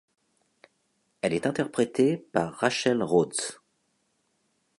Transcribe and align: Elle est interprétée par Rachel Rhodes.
Elle 1.21 1.33
est 1.33 1.45
interprétée 1.45 2.17
par 2.17 2.55
Rachel 2.55 3.03
Rhodes. 3.03 3.59